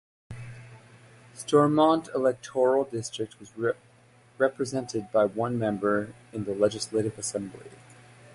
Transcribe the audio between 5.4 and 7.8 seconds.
member in the Legislative Assembly.